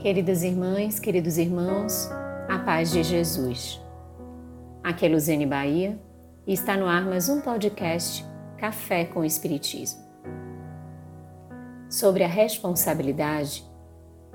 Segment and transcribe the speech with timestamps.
[0.00, 2.08] Queridas irmãs, queridos irmãos,
[2.48, 3.78] a paz de Jesus.
[4.82, 6.00] Aqui é Luziane Bahia
[6.46, 8.24] e está no ar mais um podcast
[8.56, 10.00] Café com Espiritismo.
[11.90, 13.62] Sobre a responsabilidade,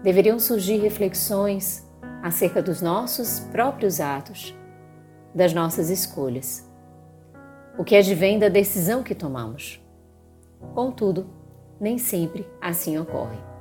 [0.03, 1.83] deveriam surgir reflexões
[2.21, 4.55] acerca dos nossos próprios atos,
[5.33, 6.63] das nossas escolhas,
[7.75, 9.83] o que advém da decisão que tomamos.
[10.75, 11.27] Contudo,
[11.81, 13.54] nem sempre assim ocorre.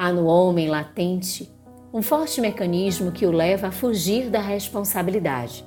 [0.00, 1.52] Há no homem latente
[1.92, 5.66] um forte mecanismo que o leva a fugir da responsabilidade,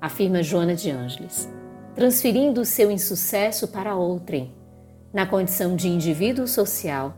[0.00, 1.52] afirma Joana de Ângeles,
[1.94, 4.54] transferindo o seu insucesso para outrem,
[5.12, 7.14] na condição de indivíduo social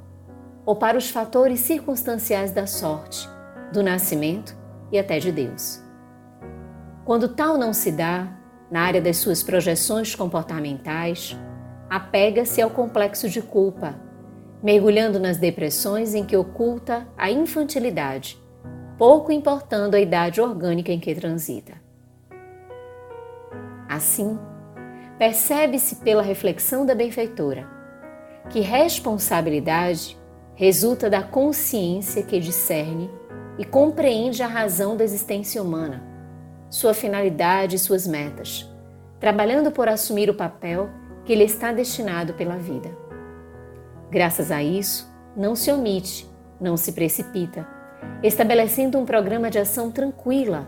[0.66, 3.28] ou para os fatores circunstanciais da sorte,
[3.72, 4.56] do nascimento
[4.90, 5.80] e até de Deus.
[7.04, 8.36] Quando tal não se dá,
[8.72, 11.38] na área das suas projeções comportamentais,
[11.88, 13.94] apega-se ao complexo de culpa
[14.64, 18.42] mergulhando nas depressões em que oculta a infantilidade,
[18.96, 21.74] pouco importando a idade orgânica em que transita.
[23.86, 24.38] Assim,
[25.18, 27.68] percebe-se pela reflexão da benfeitora
[28.48, 30.16] que responsabilidade
[30.54, 33.10] resulta da consciência que discerne
[33.58, 36.02] e compreende a razão da existência humana,
[36.70, 38.66] sua finalidade e suas metas,
[39.20, 40.88] trabalhando por assumir o papel
[41.26, 43.03] que lhe está destinado pela vida.
[44.10, 46.28] Graças a isso, não se omite,
[46.60, 47.66] não se precipita,
[48.22, 50.66] estabelecendo um programa de ação tranquila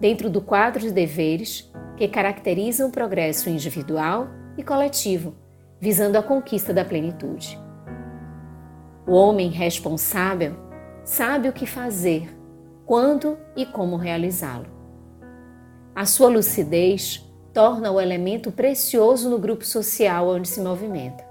[0.00, 5.34] dentro do quadro de deveres que caracterizam o progresso individual e coletivo,
[5.80, 7.58] visando a conquista da plenitude.
[9.06, 10.56] O homem responsável
[11.04, 12.28] sabe o que fazer,
[12.84, 14.66] quando e como realizá-lo.
[15.94, 21.24] A sua lucidez torna o elemento precioso no grupo social onde se movimenta.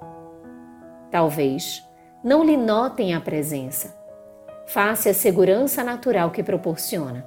[1.12, 1.84] Talvez
[2.24, 3.96] não lhe notem a presença,
[4.66, 7.26] face a segurança natural que proporciona.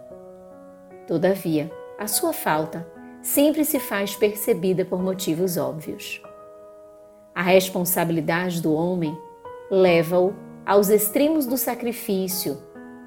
[1.06, 2.86] Todavia, a sua falta
[3.22, 6.20] sempre se faz percebida por motivos óbvios.
[7.34, 9.16] A responsabilidade do homem
[9.70, 10.34] leva-o
[10.66, 12.58] aos extremos do sacrifício,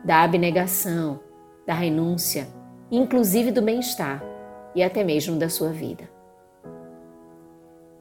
[0.04, 1.20] da abnegação,
[1.68, 2.48] da renúncia,
[2.90, 4.24] inclusive do bem-estar
[4.74, 6.10] e até mesmo da sua vida.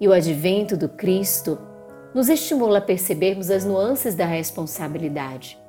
[0.01, 1.59] E o advento do Cristo
[2.15, 5.61] nos estimula a percebermos as nuances da responsabilidade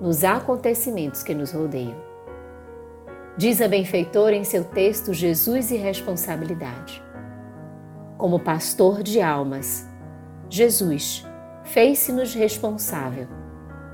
[0.00, 1.96] nos acontecimentos que nos rodeiam.
[3.36, 7.02] Diz a benfeitora em seu texto Jesus e Responsabilidade.
[8.18, 9.86] Como pastor de almas,
[10.48, 11.26] Jesus
[11.64, 13.26] fez-se-nos responsável,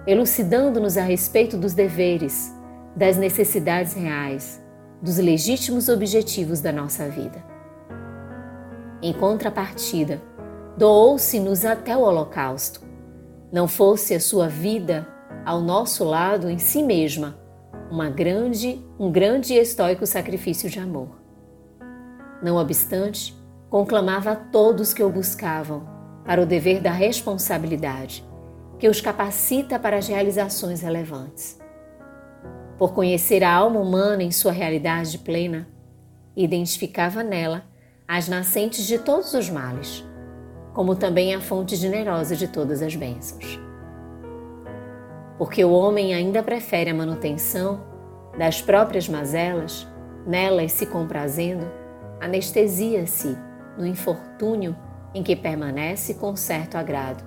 [0.07, 2.53] elucidando-nos a respeito dos deveres,
[2.95, 4.63] das necessidades reais,
[5.01, 7.43] dos legítimos objetivos da nossa vida.
[9.01, 10.21] Em contrapartida,
[10.77, 12.81] doou-se-nos até o holocausto.
[13.53, 15.07] Não fosse a sua vida
[15.45, 17.39] ao nosso lado em si mesma
[17.91, 21.21] uma grande, um grande e estoico sacrifício de amor.
[22.43, 23.37] Não obstante,
[23.69, 25.87] conclamava a todos que o buscavam
[26.25, 28.25] para o dever da responsabilidade,
[28.79, 31.61] que os capacita para as realizações relevantes.
[32.79, 35.69] Por conhecer a alma humana em sua realidade plena,
[36.35, 37.65] identificava nela
[38.09, 40.03] as nascentes de todos os males
[40.73, 43.61] como também a fonte generosa de todas as bênçãos.
[45.39, 47.81] Porque o homem ainda prefere a manutenção
[48.39, 49.87] das próprias mazelas,
[50.27, 51.71] nelas se comprazendo,
[52.21, 53.37] anestesia-se
[53.77, 54.77] no infortúnio
[55.15, 57.23] em que permanece com certo agrado,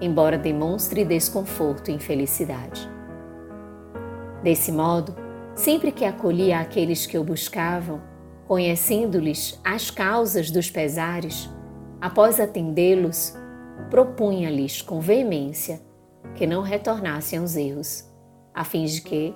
[0.00, 2.88] embora demonstre desconforto e infelicidade.
[4.42, 5.14] Desse modo,
[5.54, 8.00] sempre que acolhia aqueles que o buscavam,
[8.46, 11.50] conhecendo-lhes as causas dos pesares,
[12.00, 13.34] Após atendê-los,
[13.90, 15.80] propunha-lhes com veemência
[16.36, 18.04] que não retornassem aos erros,
[18.54, 19.34] a fim de que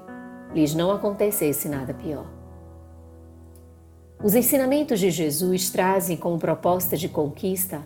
[0.55, 2.27] lhes não acontecesse nada pior.
[4.23, 7.83] Os ensinamentos de Jesus trazem como proposta de conquista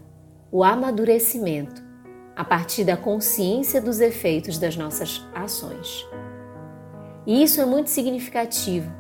[0.53, 1.83] o amadurecimento
[2.37, 6.07] a partir da consciência dos efeitos das nossas ações.
[7.27, 8.93] E isso é muito significativo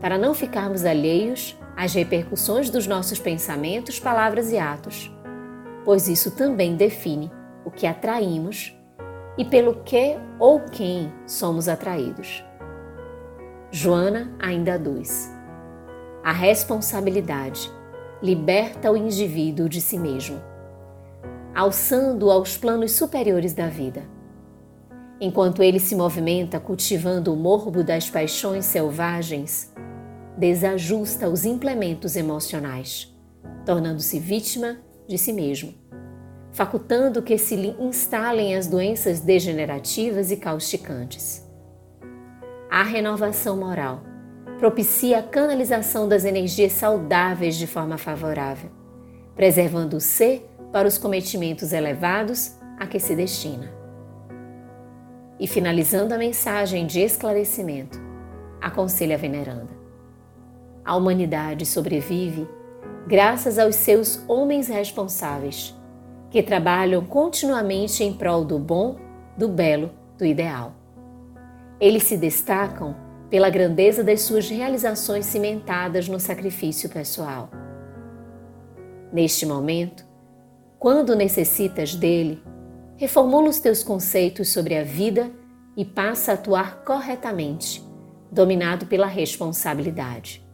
[0.00, 5.12] para não ficarmos alheios às repercussões dos nossos pensamentos, palavras e atos
[5.84, 7.30] pois isso também define
[7.64, 8.76] o que atraímos
[9.36, 12.44] e pelo que ou quem somos atraídos.
[13.70, 15.32] Joana ainda aduz.
[16.22, 17.70] A responsabilidade
[18.22, 20.40] liberta o indivíduo de si mesmo,
[21.54, 24.02] alçando-o aos planos superiores da vida.
[25.20, 29.72] Enquanto ele se movimenta cultivando o morbo das paixões selvagens,
[30.36, 33.14] desajusta os implementos emocionais,
[33.66, 35.74] tornando-se vítima de si mesmo,
[36.52, 41.42] facultando que se lhe instalem as doenças degenerativas e causticantes.
[42.70, 44.02] a renovação moral,
[44.58, 48.68] propicia a canalização das energias saudáveis de forma favorável,
[49.36, 53.72] preservando o ser para os cometimentos elevados a que se destina.
[55.38, 58.00] E finalizando a mensagem de esclarecimento,
[58.60, 59.70] aconselha a veneranda.
[60.84, 62.48] A humanidade sobrevive
[63.06, 65.74] graças aos seus homens responsáveis,
[66.30, 68.96] que trabalham continuamente em prol do bom,
[69.36, 70.74] do belo, do ideal.
[71.80, 72.96] Eles se destacam
[73.28, 77.50] pela grandeza das suas realizações cimentadas no sacrifício pessoal.
[79.12, 80.04] Neste momento,
[80.78, 82.42] quando necessitas dele,
[82.96, 85.30] reformula os teus conceitos sobre a vida
[85.76, 87.84] e passa a atuar corretamente,
[88.30, 90.44] dominado pela responsabilidade.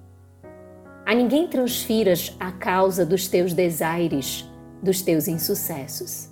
[1.11, 4.49] A ninguém transfiras a causa dos teus desaires,
[4.81, 6.31] dos teus insucessos.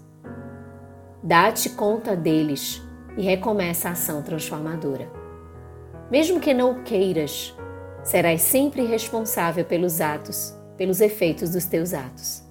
[1.21, 2.81] Dá-te conta deles
[3.17, 5.11] e recomeça a ação transformadora.
[6.09, 7.53] Mesmo que não o queiras,
[8.05, 12.45] serás sempre responsável pelos atos, pelos efeitos dos teus atos.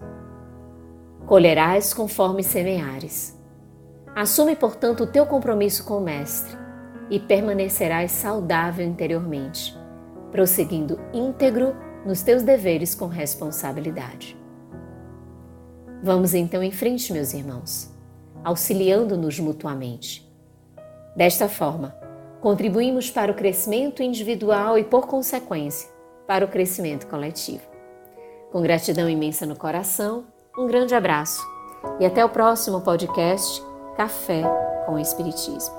[1.25, 3.41] Colherás conforme semeares.
[4.13, 6.57] Assume, portanto, o teu compromisso com o Mestre
[7.09, 9.73] e permanecerás saudável interiormente,
[10.29, 14.37] prosseguindo íntegro nos teus deveres com responsabilidade.
[16.01, 17.91] Vamos então em frente, meus irmãos,
[18.43, 20.27] auxiliando-nos mutuamente.
[21.15, 21.95] Desta forma,
[22.39, 25.89] contribuímos para o crescimento individual e, por consequência,
[26.27, 27.63] para o crescimento coletivo.
[28.51, 30.25] Com gratidão imensa no coração,
[30.57, 31.41] um grande abraço
[31.99, 33.61] e até o próximo podcast
[33.95, 34.43] Café
[34.85, 35.75] com Espiritismo.